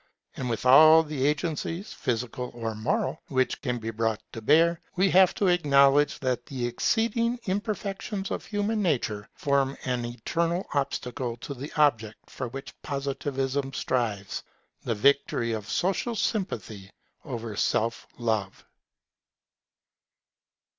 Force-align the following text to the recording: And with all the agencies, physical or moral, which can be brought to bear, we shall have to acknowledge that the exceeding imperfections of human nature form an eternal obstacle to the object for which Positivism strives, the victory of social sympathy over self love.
And 0.35 0.49
with 0.49 0.65
all 0.65 1.03
the 1.03 1.27
agencies, 1.27 1.93
physical 1.93 2.49
or 2.55 2.73
moral, 2.73 3.21
which 3.27 3.61
can 3.61 3.77
be 3.77 3.91
brought 3.91 4.19
to 4.33 4.41
bear, 4.41 4.81
we 4.95 5.11
shall 5.11 5.19
have 5.19 5.35
to 5.35 5.45
acknowledge 5.45 6.17
that 6.21 6.43
the 6.47 6.65
exceeding 6.65 7.37
imperfections 7.45 8.31
of 8.31 8.43
human 8.43 8.81
nature 8.81 9.29
form 9.35 9.77
an 9.85 10.03
eternal 10.03 10.65
obstacle 10.73 11.37
to 11.37 11.53
the 11.53 11.71
object 11.79 12.31
for 12.31 12.47
which 12.47 12.73
Positivism 12.81 13.73
strives, 13.73 14.41
the 14.83 14.95
victory 14.95 15.51
of 15.51 15.69
social 15.69 16.15
sympathy 16.15 16.89
over 17.23 17.55
self 17.55 18.07
love. 18.17 18.65